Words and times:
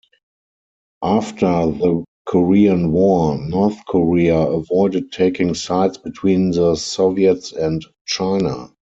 After 1.03 1.45
the 1.45 2.03
Korean 2.25 2.91
War, 2.91 3.37
North 3.37 3.85
Korea 3.85 4.35
avoided 4.35 5.11
taking 5.11 5.53
sides 5.53 5.99
between 5.99 6.49
the 6.49 6.73
Soviets 6.73 7.51
and 7.51 7.85
China. 8.07 8.71